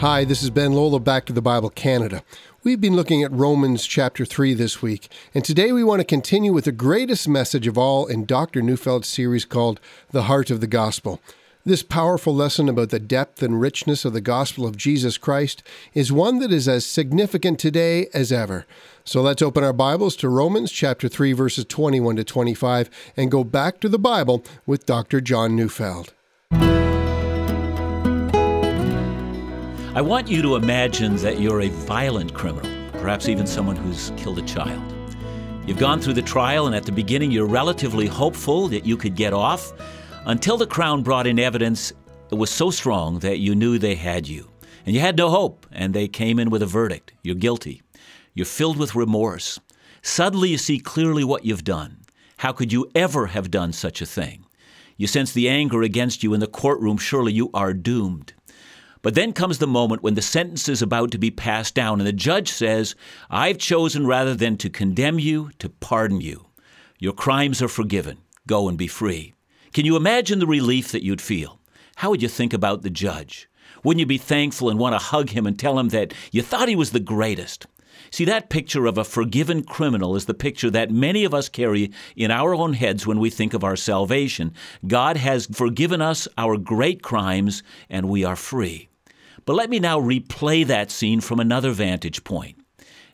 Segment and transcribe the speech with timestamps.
[0.00, 2.22] Hi, this is Ben Lola, Back to the Bible Canada.
[2.64, 6.54] We've been looking at Romans chapter 3 this week, and today we want to continue
[6.54, 8.62] with the greatest message of all in Dr.
[8.62, 9.78] Neufeld's series called
[10.12, 11.20] The Heart of the Gospel.
[11.66, 16.10] This powerful lesson about the depth and richness of the gospel of Jesus Christ is
[16.10, 18.64] one that is as significant today as ever.
[19.04, 23.44] So let's open our Bibles to Romans chapter 3 verses 21 to 25 and go
[23.44, 25.20] back to the Bible with Dr.
[25.20, 26.14] John Neufeld.
[30.00, 34.38] I want you to imagine that you're a violent criminal, perhaps even someone who's killed
[34.38, 34.82] a child.
[35.66, 39.14] You've gone through the trial, and at the beginning, you're relatively hopeful that you could
[39.14, 39.74] get off
[40.24, 41.92] until the Crown brought in evidence
[42.30, 44.50] that was so strong that you knew they had you.
[44.86, 47.12] And you had no hope, and they came in with a verdict.
[47.22, 47.82] You're guilty.
[48.32, 49.60] You're filled with remorse.
[50.00, 51.98] Suddenly, you see clearly what you've done.
[52.38, 54.46] How could you ever have done such a thing?
[54.96, 56.96] You sense the anger against you in the courtroom.
[56.96, 58.32] Surely you are doomed.
[59.02, 62.06] But then comes the moment when the sentence is about to be passed down, and
[62.06, 62.94] the judge says,
[63.30, 66.46] I've chosen rather than to condemn you, to pardon you.
[66.98, 68.18] Your crimes are forgiven.
[68.46, 69.32] Go and be free.
[69.72, 71.60] Can you imagine the relief that you'd feel?
[71.96, 73.48] How would you think about the judge?
[73.82, 76.68] Wouldn't you be thankful and want to hug him and tell him that you thought
[76.68, 77.66] he was the greatest?
[78.10, 81.90] See, that picture of a forgiven criminal is the picture that many of us carry
[82.16, 84.52] in our own heads when we think of our salvation.
[84.86, 88.89] God has forgiven us our great crimes, and we are free.
[89.44, 92.58] But let me now replay that scene from another vantage point.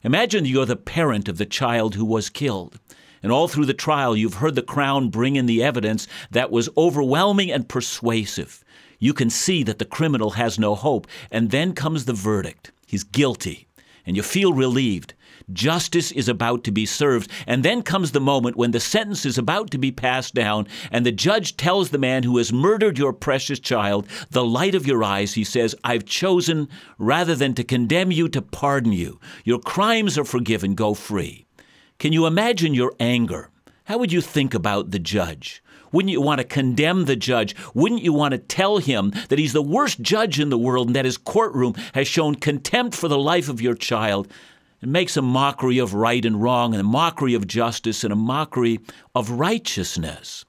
[0.02, 2.78] Imagine you're the parent of the child who was killed.
[3.22, 6.68] And all through the trial, you've heard the Crown bring in the evidence that was
[6.76, 8.64] overwhelming and persuasive.
[8.98, 11.06] You can see that the criminal has no hope.
[11.30, 13.66] And then comes the verdict he's guilty.
[14.06, 15.14] And you feel relieved.
[15.52, 17.30] Justice is about to be served.
[17.46, 21.06] And then comes the moment when the sentence is about to be passed down, and
[21.06, 25.04] the judge tells the man who has murdered your precious child, the light of your
[25.04, 29.20] eyes, he says, I've chosen, rather than to condemn you, to pardon you.
[29.44, 30.74] Your crimes are forgiven.
[30.74, 31.46] Go free.
[31.98, 33.50] Can you imagine your anger?
[33.84, 35.62] How would you think about the judge?
[35.92, 37.54] Wouldn't you want to condemn the judge?
[37.72, 40.96] Wouldn't you want to tell him that he's the worst judge in the world and
[40.96, 44.28] that his courtroom has shown contempt for the life of your child?
[44.82, 48.16] It makes a mockery of right and wrong, and a mockery of justice, and a
[48.16, 48.80] mockery
[49.14, 50.44] of righteousness.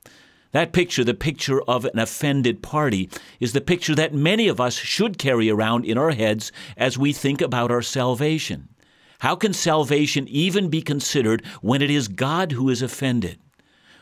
[0.52, 4.76] That picture, the picture of an offended party, is the picture that many of us
[4.76, 8.70] should carry around in our heads as we think about our salvation.
[9.20, 13.40] How can salvation even be considered when it is God who is offended?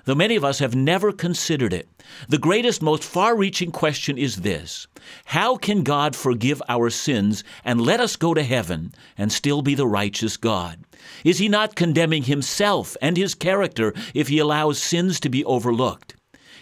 [0.05, 1.89] Though many of us have never considered it,
[2.29, 4.87] the greatest, most far reaching question is this
[5.25, 9.73] How can God forgive our sins and let us go to heaven and still be
[9.73, 10.79] the righteous God?
[11.23, 16.15] Is He not condemning Himself and His character if He allows sins to be overlooked?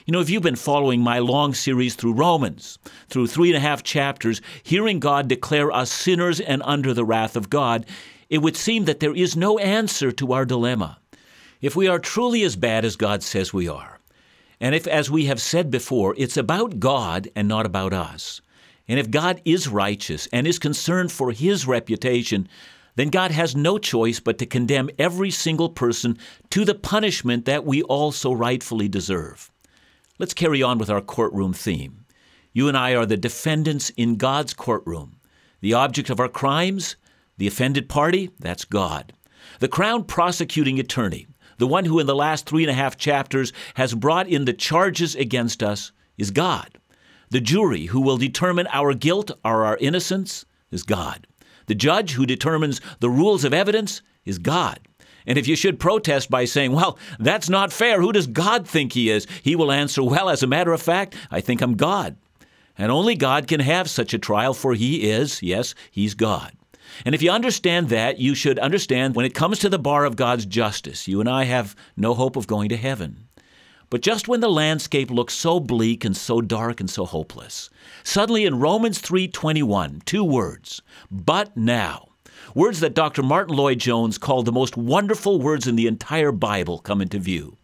[0.05, 2.79] You know, if you've been following my long series through Romans,
[3.09, 7.35] through three and a half chapters, hearing God declare us sinners and under the wrath
[7.35, 7.85] of God,
[8.29, 10.97] it would seem that there is no answer to our dilemma.
[11.63, 14.01] If we are truly as bad as God says we are,
[14.59, 18.41] and if, as we have said before, it's about God and not about us,
[18.85, 22.49] and if God is righteous and is concerned for his reputation,
[22.97, 26.17] then God has no choice but to condemn every single person
[26.49, 29.49] to the punishment that we also rightfully deserve.
[30.19, 32.05] Let's carry on with our courtroom theme.
[32.51, 35.15] You and I are the defendants in God's courtroom.
[35.61, 36.97] The object of our crimes,
[37.37, 39.13] the offended party, that's God.
[39.59, 41.27] The crown prosecuting attorney,
[41.57, 44.53] the one who in the last three and a half chapters has brought in the
[44.53, 46.77] charges against us, is God.
[47.29, 51.25] The jury who will determine our guilt or our innocence is God.
[51.65, 54.79] The judge who determines the rules of evidence is God.
[55.25, 58.93] And if you should protest by saying, well, that's not fair, who does God think
[58.93, 59.25] he is?
[59.41, 62.17] He will answer, well, as a matter of fact, I think I'm God.
[62.77, 66.51] And only God can have such a trial, for he is, yes, he's God.
[67.05, 70.15] And if you understand that, you should understand when it comes to the bar of
[70.15, 73.27] God's justice, you and I have no hope of going to heaven.
[73.89, 77.69] But just when the landscape looks so bleak and so dark and so hopeless,
[78.03, 80.81] suddenly in Romans 3:21, two words,
[81.11, 82.07] but now,
[82.55, 83.21] words that Dr.
[83.21, 87.55] Martyn Lloyd-Jones called the most wonderful words in the entire Bible come into view.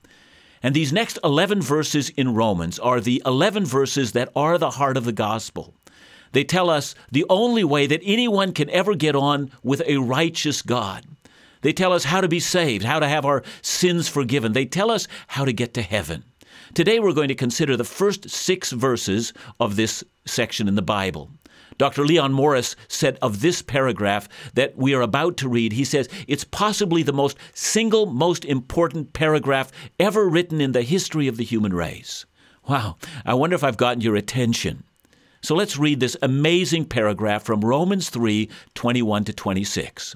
[0.62, 4.98] And these next 11 verses in Romans are the 11 verses that are the heart
[4.98, 5.74] of the gospel.
[6.32, 10.62] They tell us the only way that anyone can ever get on with a righteous
[10.62, 11.06] God.
[11.62, 14.54] They tell us how to be saved, how to have our sins forgiven.
[14.54, 16.24] They tell us how to get to heaven.
[16.74, 21.32] Today we're going to consider the first six verses of this section in the Bible.
[21.78, 22.06] Dr.
[22.06, 26.44] Leon Morris said of this paragraph that we are about to read, he says, it's
[26.44, 31.74] possibly the most single most important paragraph ever written in the history of the human
[31.74, 32.26] race.
[32.68, 34.84] Wow, I wonder if I've gotten your attention.
[35.42, 40.16] So let's read this amazing paragraph from Romans 3 21 to 26.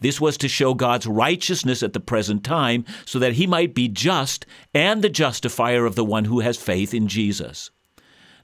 [0.00, 3.88] This was to show God's righteousness at the present time, so that he might be
[3.88, 7.70] just and the justifier of the one who has faith in Jesus.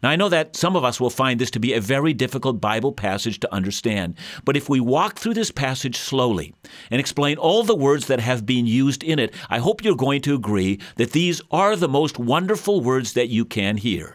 [0.03, 2.61] Now, I know that some of us will find this to be a very difficult
[2.61, 6.55] Bible passage to understand, but if we walk through this passage slowly
[6.91, 10.21] and explain all the words that have been used in it, I hope you're going
[10.23, 14.15] to agree that these are the most wonderful words that you can hear.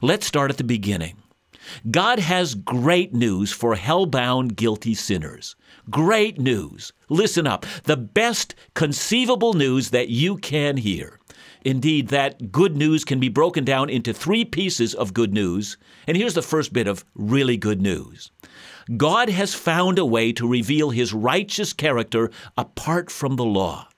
[0.00, 1.16] Let's start at the beginning.
[1.90, 5.56] God has great news for hell-bound, guilty sinners.
[5.90, 6.92] Great news.
[7.08, 7.64] Listen up.
[7.84, 11.20] The best conceivable news that you can hear.
[11.64, 15.76] Indeed, that good news can be broken down into three pieces of good news.
[16.06, 18.30] And here's the first bit of really good news
[18.96, 23.88] God has found a way to reveal his righteous character apart from the law.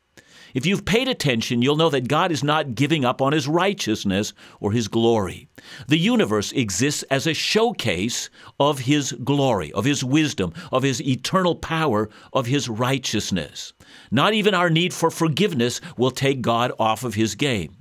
[0.54, 4.32] If you've paid attention, you'll know that God is not giving up on his righteousness
[4.60, 5.48] or his glory.
[5.86, 11.54] The universe exists as a showcase of his glory, of his wisdom, of his eternal
[11.54, 13.72] power, of his righteousness.
[14.10, 17.74] Not even our need for forgiveness will take God off of his game.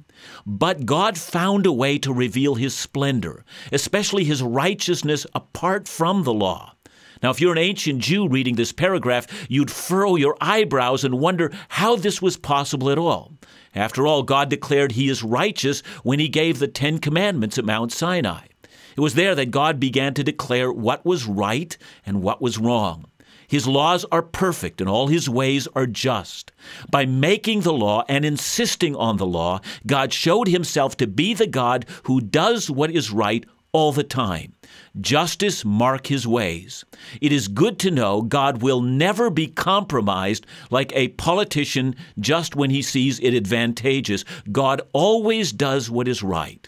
[0.46, 6.34] But God found a way to reveal his splendor, especially his righteousness apart from the
[6.34, 6.74] law.
[7.28, 11.52] Now, if you're an ancient Jew reading this paragraph, you'd furrow your eyebrows and wonder
[11.68, 13.34] how this was possible at all.
[13.76, 17.92] After all, God declared He is righteous when He gave the Ten Commandments at Mount
[17.92, 18.46] Sinai.
[18.96, 23.08] It was there that God began to declare what was right and what was wrong.
[23.46, 26.54] His laws are perfect and all his ways are just.
[26.90, 31.46] By making the law and insisting on the law, God showed himself to be the
[31.46, 34.54] God who does what is right all the time.
[35.00, 36.84] Justice mark his ways.
[37.22, 42.70] It is good to know God will never be compromised like a politician just when
[42.70, 44.26] he sees it advantageous.
[44.52, 46.68] God always does what is right.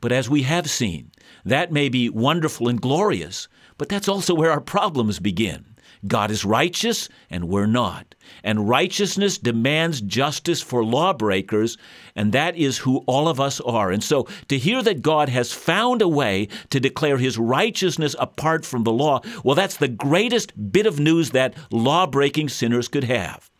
[0.00, 1.10] But as we have seen,
[1.44, 5.64] that may be wonderful and glorious, but that's also where our problems begin.
[6.06, 8.14] God is righteous and we're not.
[8.44, 11.76] And righteousness demands justice for lawbreakers,
[12.14, 13.90] and that is who all of us are.
[13.90, 18.64] And so to hear that God has found a way to declare his righteousness apart
[18.64, 23.04] from the law, well, that's the greatest bit of news that law breaking sinners could
[23.04, 23.50] have.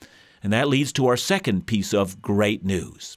[0.43, 3.17] And that leads to our second piece of great news.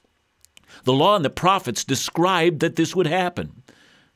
[0.84, 3.62] The law and the prophets described that this would happen.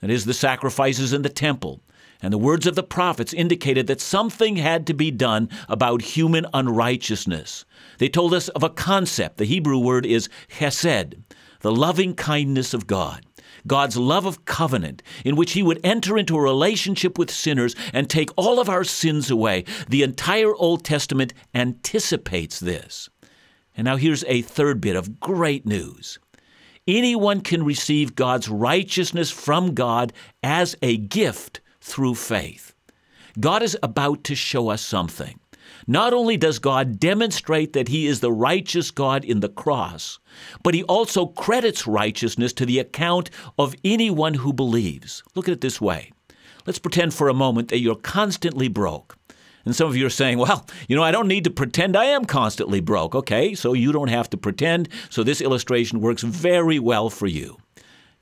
[0.01, 1.81] That is, the sacrifices in the temple,
[2.23, 6.47] and the words of the prophets indicated that something had to be done about human
[6.55, 7.65] unrighteousness.
[7.99, 9.37] They told us of a concept.
[9.37, 11.23] The Hebrew word is chesed,
[11.61, 13.25] the loving kindness of God.
[13.67, 18.09] God's love of covenant, in which He would enter into a relationship with sinners and
[18.09, 19.65] take all of our sins away.
[19.89, 23.09] The entire Old Testament anticipates this.
[23.77, 26.19] And now here's a third bit of great news.
[26.87, 30.13] Anyone can receive God's righteousness from God
[30.43, 32.75] as a gift through faith.
[33.39, 35.39] God is about to show us something.
[35.87, 40.19] Not only does God demonstrate that He is the righteous God in the cross,
[40.65, 45.23] but He also credits righteousness to the account of anyone who believes.
[45.37, 46.13] Look at it this way.
[46.67, 49.17] Let's pretend for a moment that you're constantly broke.
[49.65, 52.07] And some of you are saying, well, you know, I don't need to pretend I
[52.07, 53.15] am constantly broke.
[53.15, 54.89] Okay, so you don't have to pretend.
[55.09, 57.59] So this illustration works very well for you.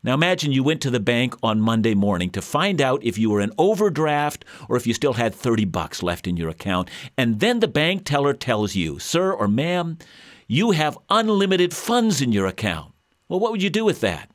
[0.05, 3.31] Now imagine you went to the bank on Monday morning to find out if you
[3.31, 6.91] were in overdraft or if you still had 30 bucks left in your account.
[7.17, 9.97] And then the bank teller tells you, sir or ma'am,
[10.47, 12.93] you have unlimited funds in your account.
[13.31, 14.31] Well, what would you do with that?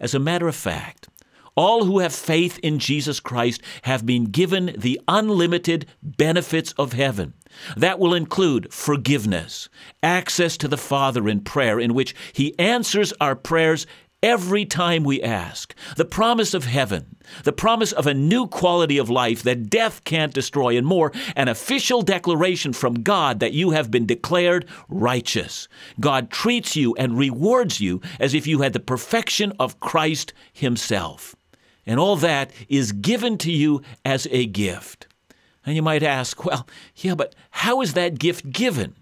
[0.00, 1.08] As a matter of fact,
[1.54, 7.32] all who have faith in Jesus Christ have been given the unlimited benefits of heaven.
[7.76, 9.70] That will include forgiveness,
[10.02, 13.86] access to the Father in prayer, in which He answers our prayers
[14.26, 15.72] every time we ask.
[15.96, 20.34] The promise of heaven, the promise of a new quality of life that death can't
[20.34, 25.68] destroy, and more, an official declaration from God that you have been declared righteous.
[26.00, 31.36] God treats you and rewards you as if you had the perfection of Christ Himself.
[31.86, 35.06] And all that is given to you as a gift.
[35.64, 36.66] And you might ask, well,
[36.96, 38.96] yeah, but how is that gift given?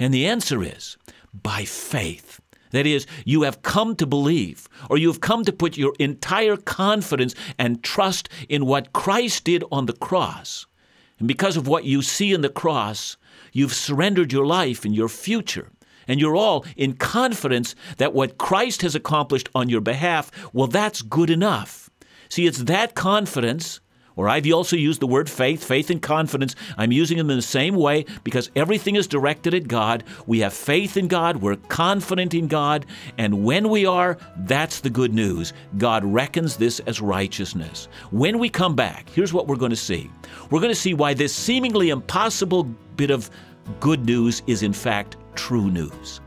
[0.00, 0.96] And the answer is
[1.32, 2.40] by faith.
[2.70, 6.56] That is, you have come to believe, or you have come to put your entire
[6.56, 10.66] confidence and trust in what Christ did on the cross.
[11.18, 13.16] And because of what you see in the cross,
[13.52, 15.70] you've surrendered your life and your future.
[16.06, 21.02] And you're all in confidence that what Christ has accomplished on your behalf, well, that's
[21.02, 21.90] good enough.
[22.30, 23.80] See, it's that confidence
[24.18, 26.56] or I've also used the word faith, faith and confidence.
[26.76, 30.02] I'm using them in the same way because everything is directed at God.
[30.26, 32.84] We have faith in God, we're confident in God,
[33.16, 35.52] and when we are, that's the good news.
[35.78, 37.86] God reckons this as righteousness.
[38.10, 40.10] When we come back, here's what we're going to see
[40.50, 42.64] we're going to see why this seemingly impossible
[42.96, 43.30] bit of
[43.78, 46.20] good news is in fact true news.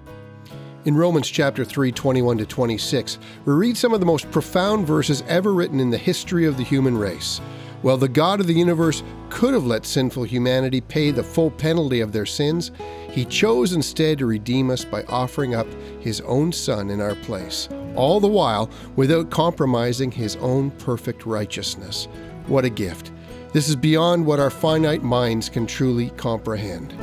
[0.85, 5.23] In Romans chapter 3, 21 to 26, we read some of the most profound verses
[5.27, 7.41] ever written in the history of the human race.
[7.81, 11.99] While the God of the universe could have let sinful humanity pay the full penalty
[12.01, 12.71] of their sins,
[13.09, 15.65] he chose instead to redeem us by offering up
[15.99, 22.07] his own Son in our place, all the while without compromising his own perfect righteousness.
[22.45, 23.11] What a gift!
[23.51, 26.93] This is beyond what our finite minds can truly comprehend.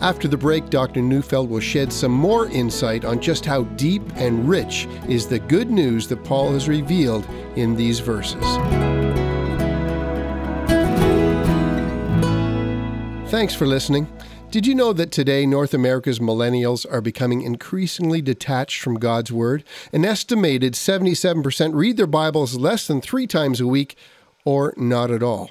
[0.00, 1.02] After the break, Dr.
[1.02, 5.68] Neufeld will shed some more insight on just how deep and rich is the good
[5.68, 7.26] news that Paul has revealed
[7.56, 9.27] in these verses.
[13.28, 14.08] Thanks for listening.
[14.50, 19.64] Did you know that today North America's millennials are becoming increasingly detached from God's Word?
[19.92, 23.98] An estimated 77% read their Bibles less than three times a week
[24.46, 25.50] or not at all.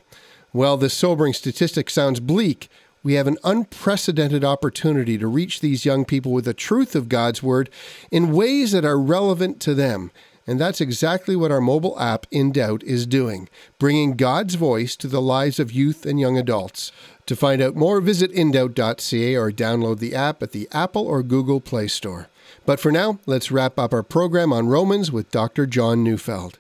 [0.52, 2.68] Well, this sobering statistic sounds bleak.
[3.04, 7.44] We have an unprecedented opportunity to reach these young people with the truth of God's
[7.44, 7.70] Word
[8.10, 10.10] in ways that are relevant to them.
[10.48, 15.08] And that's exactly what our mobile app, In Doubt, is doing, bringing God's voice to
[15.08, 16.94] the lives of youth and young adults.
[17.26, 21.60] To find out more, visit indoubt.ca or download the app at the Apple or Google
[21.60, 22.30] Play Store.
[22.66, 25.66] But for now, let's wrap up our program on Romans with Dr.
[25.66, 26.60] John Neufeld.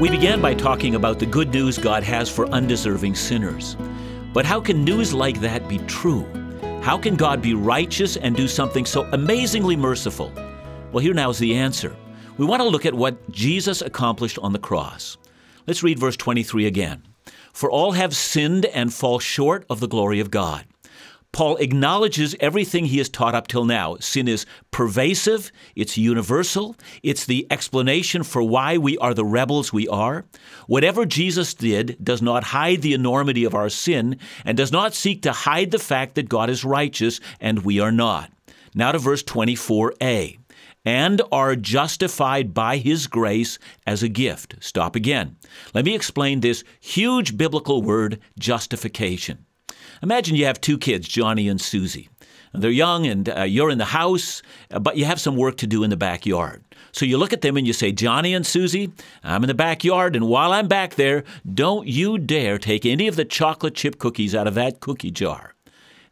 [0.00, 3.76] We began by talking about the good news God has for undeserving sinners.
[4.32, 6.43] But how can news like that be true?
[6.84, 10.30] How can God be righteous and do something so amazingly merciful?
[10.92, 11.96] Well, here now is the answer.
[12.36, 15.16] We want to look at what Jesus accomplished on the cross.
[15.66, 17.02] Let's read verse 23 again.
[17.54, 20.66] For all have sinned and fall short of the glory of God.
[21.34, 23.96] Paul acknowledges everything he has taught up till now.
[23.96, 29.88] Sin is pervasive, it's universal, it's the explanation for why we are the rebels we
[29.88, 30.26] are.
[30.68, 35.22] Whatever Jesus did does not hide the enormity of our sin and does not seek
[35.22, 38.30] to hide the fact that God is righteous and we are not.
[38.72, 40.38] Now to verse 24a
[40.84, 44.54] and are justified by his grace as a gift.
[44.60, 45.34] Stop again.
[45.74, 49.46] Let me explain this huge biblical word, justification.
[50.02, 52.08] Imagine you have two kids, Johnny and Susie.
[52.52, 55.66] They're young and uh, you're in the house, uh, but you have some work to
[55.66, 56.62] do in the backyard.
[56.92, 58.92] So you look at them and you say, Johnny and Susie,
[59.24, 63.16] I'm in the backyard, and while I'm back there, don't you dare take any of
[63.16, 65.53] the chocolate chip cookies out of that cookie jar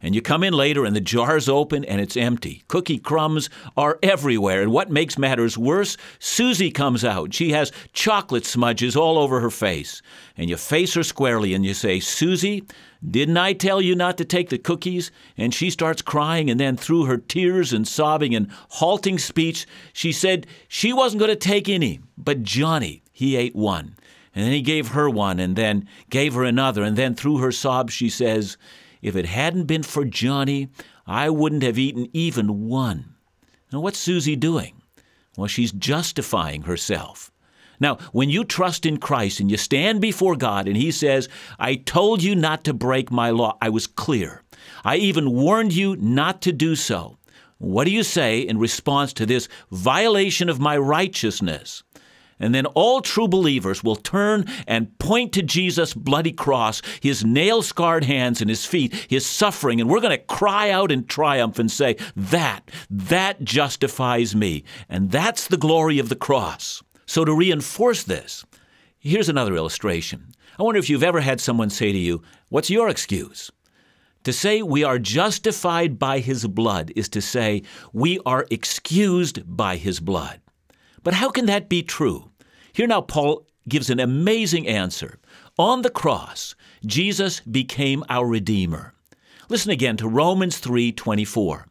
[0.03, 2.63] and you come in later and the jar's open and it's empty.
[2.67, 4.61] Cookie crumbs are everywhere.
[4.61, 7.33] And what makes matters worse, Susie comes out.
[7.33, 10.01] She has chocolate smudges all over her face.
[10.37, 12.65] And you face her squarely and you say, Susie,
[13.09, 15.09] didn't I tell you not to take the cookies?
[15.37, 20.11] And she starts crying, and then through her tears and sobbing and halting speech, she
[20.11, 23.95] said she wasn't going to take any, but Johnny, he ate one.
[24.33, 27.51] And then he gave her one, and then gave her another, and then through her
[27.51, 28.57] sobs, she says,
[29.03, 30.69] if it hadn't been for Johnny,
[31.05, 33.15] I wouldn't have eaten even one.
[33.71, 34.81] Now, what's Susie doing?
[35.37, 37.31] Well, she's justifying herself.
[37.79, 41.27] Now, when you trust in Christ and you stand before God and He says,
[41.59, 44.41] I told you not to break my law, I was clear.
[44.85, 47.17] I even warned you not to do so.
[47.57, 51.83] What do you say in response to this violation of my righteousness?
[52.43, 57.61] And then all true believers will turn and point to Jesus' bloody cross, his nail
[57.61, 61.57] scarred hands and his feet, his suffering, and we're going to cry out in triumph
[61.57, 64.65] and say, That, that justifies me.
[64.89, 66.83] And that's the glory of the cross.
[67.05, 68.43] So to reinforce this,
[68.99, 70.33] here's another illustration.
[70.59, 73.51] I wonder if you've ever had someone say to you, What's your excuse?
[74.25, 79.77] To say we are justified by his blood is to say we are excused by
[79.77, 80.41] his blood.
[81.03, 82.31] But how can that be true?
[82.73, 85.19] Here now, Paul gives an amazing answer.
[85.59, 88.93] On the cross, Jesus became our Redeemer.
[89.47, 91.67] Listen again to Romans 3:24.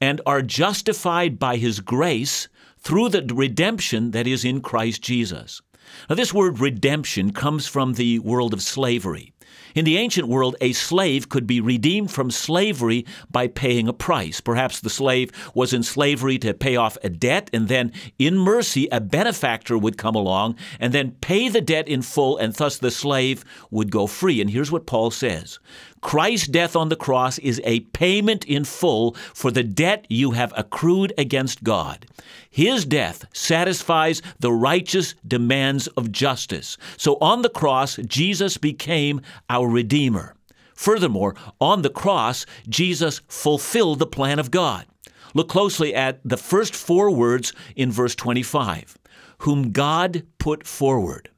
[0.00, 2.48] And are justified by his grace
[2.78, 5.60] through the redemption that is in Christ Jesus.
[6.08, 9.32] Now, this word redemption comes from the world of slavery.
[9.76, 14.40] In the ancient world, a slave could be redeemed from slavery by paying a price.
[14.40, 18.88] Perhaps the slave was in slavery to pay off a debt, and then, in mercy,
[18.90, 22.90] a benefactor would come along and then pay the debt in full, and thus the
[22.90, 24.40] slave would go free.
[24.40, 25.58] And here's what Paul says
[26.00, 30.52] Christ's death on the cross is a payment in full for the debt you have
[30.56, 32.06] accrued against God.
[32.50, 36.76] His death satisfies the righteous demands of justice.
[36.96, 40.34] So on the cross, Jesus became our Redeemer.
[40.74, 44.86] Furthermore, on the cross, Jesus fulfilled the plan of God.
[45.34, 48.96] Look closely at the first four words in verse 25
[49.40, 51.28] whom God put forward.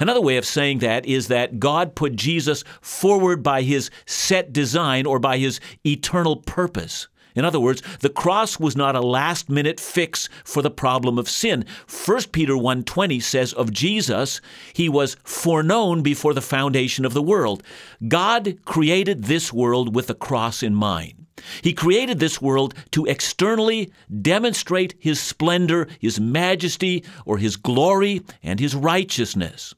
[0.00, 5.06] Another way of saying that is that God put Jesus forward by his set design
[5.06, 7.08] or by his eternal purpose.
[7.34, 11.28] In other words, the cross was not a last minute fix for the problem of
[11.28, 11.64] sin.
[11.86, 14.40] 1 Peter 1:20 says of Jesus,
[14.72, 17.62] he was foreknown before the foundation of the world.
[18.06, 21.14] God created this world with the cross in mind.
[21.62, 28.60] He created this world to externally demonstrate his splendor, his majesty, or his glory and
[28.60, 29.74] his righteousness.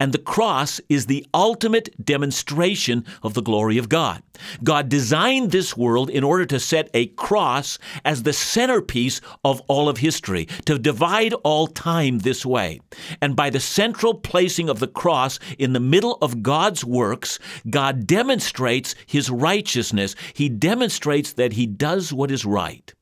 [0.00, 4.22] And the cross is the ultimate demonstration of the glory of God.
[4.62, 9.88] God designed this world in order to set a cross as the centerpiece of all
[9.88, 12.80] of history, to divide all time this way.
[13.20, 17.38] And by the central placing of the cross in the middle of God's works,
[17.68, 20.14] God demonstrates his righteousness.
[20.34, 22.92] He demonstrates that he does what is right.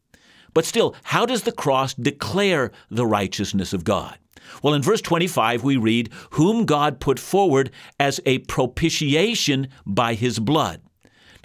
[0.55, 4.19] But still, how does the cross declare the righteousness of God?
[4.63, 10.39] Well, in verse 25, we read, Whom God put forward as a propitiation by his
[10.39, 10.81] blood.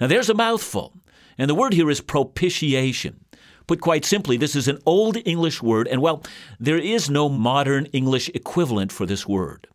[0.00, 0.94] Now, there's a mouthful,
[1.36, 3.24] and the word here is propitiation.
[3.66, 6.22] Put quite simply, this is an Old English word, and well,
[6.58, 9.66] there is no modern English equivalent for this word.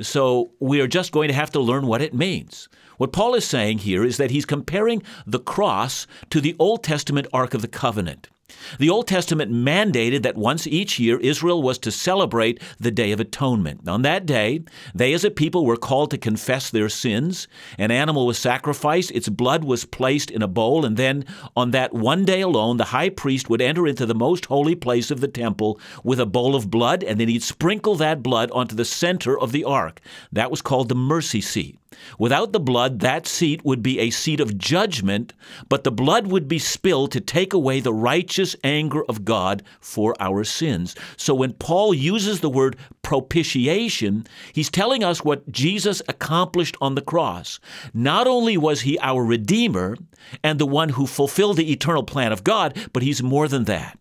[0.00, 2.68] So we are just going to have to learn what it means.
[2.96, 7.26] What Paul is saying here is that he's comparing the cross to the Old Testament
[7.32, 8.28] Ark of the Covenant.
[8.78, 13.20] The Old Testament mandated that once each year Israel was to celebrate the Day of
[13.20, 13.88] Atonement.
[13.88, 14.62] On that day,
[14.94, 17.48] they as a people were called to confess their sins.
[17.78, 21.24] An animal was sacrificed, its blood was placed in a bowl, and then
[21.56, 25.10] on that one day alone, the high priest would enter into the most holy place
[25.10, 28.74] of the temple with a bowl of blood, and then he'd sprinkle that blood onto
[28.74, 30.00] the center of the ark.
[30.30, 31.79] That was called the mercy seat.
[32.18, 35.32] Without the blood, that seat would be a seat of judgment,
[35.68, 40.14] but the blood would be spilled to take away the righteous anger of God for
[40.20, 40.94] our sins.
[41.16, 47.02] So when Paul uses the word propitiation, he's telling us what Jesus accomplished on the
[47.02, 47.58] cross.
[47.92, 49.96] Not only was he our Redeemer
[50.44, 53.99] and the one who fulfilled the eternal plan of God, but he's more than that.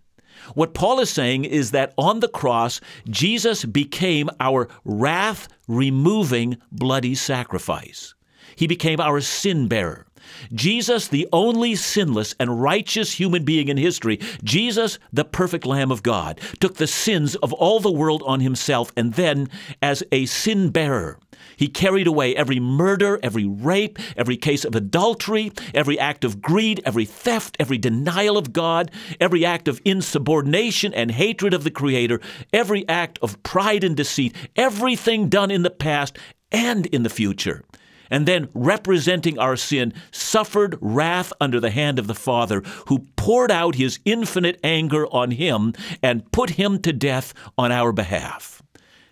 [0.55, 7.15] What Paul is saying is that on the cross, Jesus became our wrath removing bloody
[7.15, 8.13] sacrifice.
[8.55, 10.05] He became our sin bearer.
[10.53, 16.03] Jesus, the only sinless and righteous human being in history, Jesus, the perfect Lamb of
[16.03, 19.49] God, took the sins of all the world on himself, and then,
[19.81, 21.19] as a sin bearer,
[21.55, 26.81] he carried away every murder, every rape, every case of adultery, every act of greed,
[26.85, 32.21] every theft, every denial of God, every act of insubordination and hatred of the Creator,
[32.53, 36.17] every act of pride and deceit, everything done in the past
[36.51, 37.63] and in the future
[38.09, 43.51] and then representing our sin, suffered wrath under the hand of the Father, who poured
[43.51, 48.61] out his infinite anger on him and put him to death on our behalf.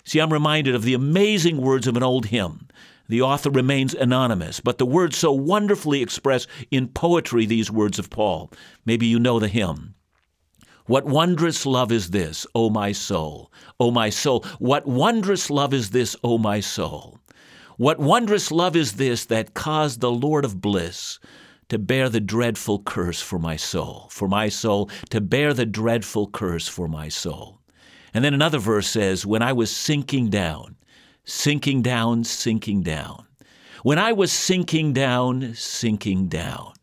[0.04, 2.68] See, I'm reminded of the amazing words of an old hymn.
[3.10, 8.10] The author remains anonymous, but the words so wonderfully express in poetry these words of
[8.10, 8.52] Paul.
[8.86, 9.96] Maybe you know the hymn.
[10.86, 14.46] What wondrous love is this, O my soul, O my soul?
[14.60, 17.17] What wondrous love is this, O my soul?
[17.78, 21.20] What wondrous love is this that caused the Lord of bliss
[21.70, 26.28] to bear the dreadful curse for my soul, for my soul, to bear the dreadful
[26.28, 27.62] curse for my soul.
[28.16, 30.76] And then another verse says, When I was sinking down,
[31.24, 33.28] sinking down, sinking down.
[33.84, 36.74] When I was sinking down, sinking down.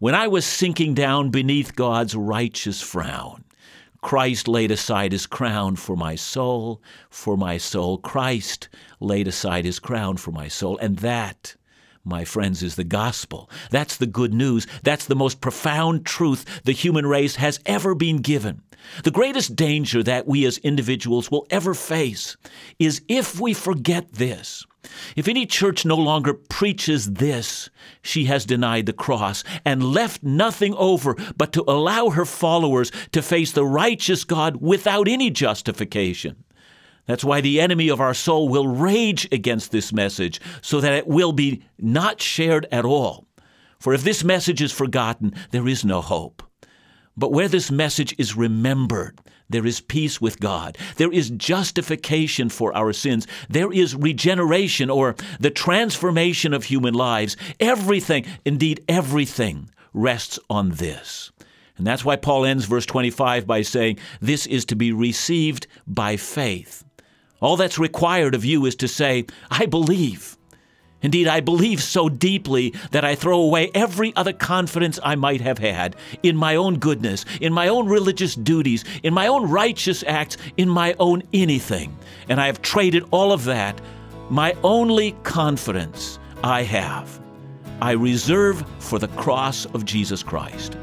[0.00, 3.44] When I was sinking down beneath God's righteous frown.
[4.00, 7.98] Christ laid aside his crown for my soul, for my soul.
[7.98, 8.68] Christ
[9.00, 10.78] laid aside his crown for my soul.
[10.78, 11.56] And that,
[12.04, 13.50] my friends, is the gospel.
[13.70, 14.66] That's the good news.
[14.82, 18.62] That's the most profound truth the human race has ever been given.
[19.02, 22.36] The greatest danger that we as individuals will ever face
[22.78, 24.64] is if we forget this.
[25.16, 27.70] If any church no longer preaches this,
[28.02, 33.22] she has denied the cross and left nothing over but to allow her followers to
[33.22, 36.44] face the righteous God without any justification.
[37.06, 41.06] That's why the enemy of our soul will rage against this message so that it
[41.06, 43.26] will be not shared at all.
[43.78, 46.42] For if this message is forgotten, there is no hope.
[47.16, 49.18] But where this message is remembered,
[49.48, 50.76] there is peace with God.
[50.96, 53.26] There is justification for our sins.
[53.48, 57.36] There is regeneration or the transformation of human lives.
[57.60, 61.30] Everything, indeed everything, rests on this.
[61.76, 66.16] And that's why Paul ends verse 25 by saying, This is to be received by
[66.16, 66.84] faith.
[67.40, 70.35] All that's required of you is to say, I believe.
[71.06, 75.56] Indeed, I believe so deeply that I throw away every other confidence I might have
[75.56, 80.36] had in my own goodness, in my own religious duties, in my own righteous acts,
[80.56, 81.96] in my own anything.
[82.28, 83.80] And I have traded all of that.
[84.30, 87.20] My only confidence I have,
[87.80, 90.76] I reserve for the cross of Jesus Christ.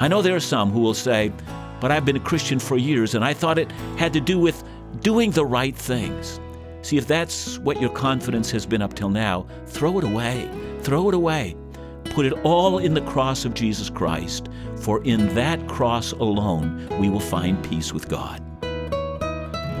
[0.00, 1.32] I know there are some who will say,
[1.80, 4.62] but I've been a Christian for years and I thought it had to do with
[5.00, 6.40] doing the right things.
[6.82, 10.50] See, if that's what your confidence has been up till now, throw it away.
[10.80, 11.56] Throw it away.
[12.06, 17.08] Put it all in the cross of Jesus Christ, for in that cross alone we
[17.08, 18.42] will find peace with God.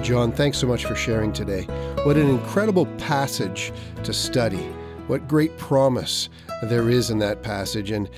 [0.02, 1.62] John, thanks so much for sharing today.
[2.04, 4.64] What an incredible passage to study.
[5.06, 6.28] What great promise
[6.62, 7.90] there is in that passage.
[7.90, 8.08] And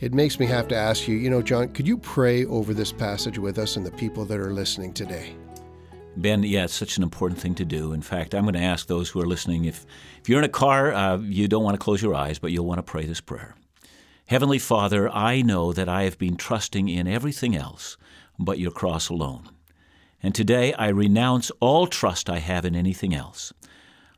[0.00, 2.92] it makes me have to ask you, you know, John, could you pray over this
[2.92, 5.36] passage with us and the people that are listening today?
[6.20, 7.92] Ben, yeah, it's such an important thing to do.
[7.92, 9.86] In fact, I'm going to ask those who are listening if,
[10.20, 12.66] if you're in a car, uh, you don't want to close your eyes, but you'll
[12.66, 13.54] want to pray this prayer.
[14.26, 17.96] Heavenly Father, I know that I have been trusting in everything else
[18.38, 19.48] but your cross alone.
[20.22, 23.52] And today I renounce all trust I have in anything else.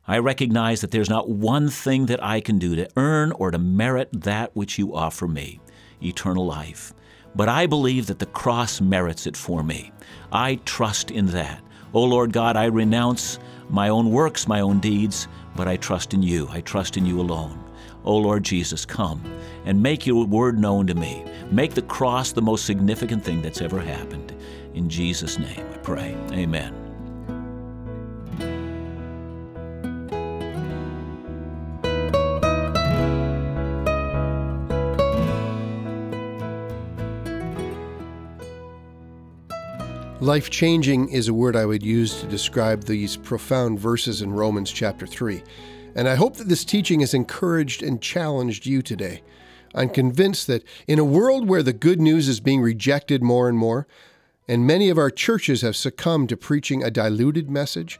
[0.07, 3.59] I recognize that there's not one thing that I can do to earn or to
[3.59, 5.59] merit that which you offer me
[6.01, 6.93] eternal life.
[7.35, 9.91] But I believe that the cross merits it for me.
[10.31, 11.61] I trust in that.
[11.93, 13.37] O oh Lord God, I renounce
[13.69, 16.47] my own works, my own deeds, but I trust in you.
[16.49, 17.61] I trust in you alone.
[18.05, 19.21] O oh Lord Jesus, come
[19.65, 21.25] and make your word known to me.
[21.51, 24.33] Make the cross the most significant thing that's ever happened.
[24.73, 26.15] In Jesus' name I pray.
[26.31, 26.80] Amen.
[40.21, 44.71] Life changing is a word I would use to describe these profound verses in Romans
[44.71, 45.41] chapter 3.
[45.95, 49.23] And I hope that this teaching has encouraged and challenged you today.
[49.73, 53.57] I'm convinced that in a world where the good news is being rejected more and
[53.57, 53.87] more,
[54.47, 57.99] and many of our churches have succumbed to preaching a diluted message,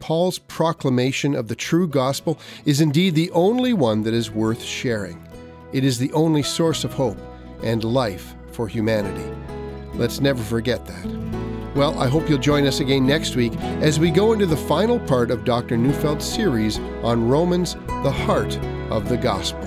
[0.00, 5.26] Paul's proclamation of the true gospel is indeed the only one that is worth sharing.
[5.72, 7.16] It is the only source of hope
[7.62, 9.34] and life for humanity.
[9.94, 11.43] Let's never forget that.
[11.74, 15.00] Well, I hope you'll join us again next week as we go into the final
[15.00, 15.76] part of Dr.
[15.76, 18.56] Neufeld's series on Romans, the heart
[18.92, 19.64] of the gospel.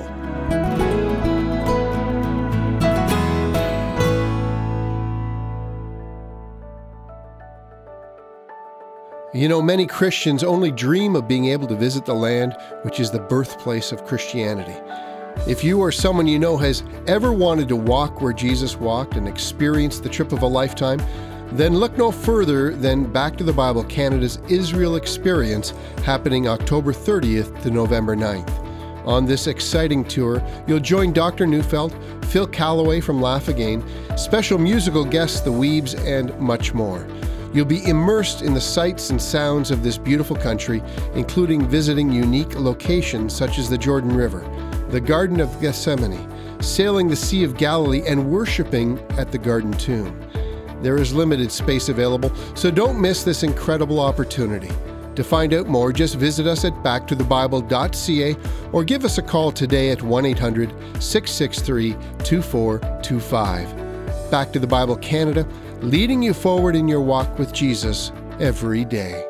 [9.34, 13.12] You know, many Christians only dream of being able to visit the land which is
[13.12, 14.80] the birthplace of Christianity.
[15.46, 19.28] If you or someone you know has ever wanted to walk where Jesus walked and
[19.28, 21.02] experience the trip of a lifetime,
[21.52, 27.62] then look no further than Back to the Bible Canada's Israel Experience happening October 30th
[27.64, 28.50] to November 9th.
[29.06, 31.48] On this exciting tour, you'll join Dr.
[31.48, 33.82] Neufeld, Phil Callaway from Laugh Again,
[34.18, 37.08] special musical guests The Weebs, and much more.
[37.54, 40.84] You'll be immersed in the sights and sounds of this beautiful country,
[41.16, 44.42] including visiting unique locations such as the Jordan River,
[44.90, 46.30] the Garden of Gethsemane,
[46.62, 50.20] sailing the Sea of Galilee, and worshiping at the Garden Tomb.
[50.82, 54.72] There is limited space available, so don't miss this incredible opportunity.
[55.16, 58.36] To find out more, just visit us at backtothebible.ca
[58.72, 60.70] or give us a call today at 1 800
[61.02, 64.30] 663 2425.
[64.30, 65.48] Back to the Bible Canada,
[65.82, 69.26] leading you forward in your walk with Jesus every day.